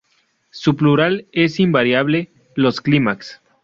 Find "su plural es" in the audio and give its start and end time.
0.49-1.59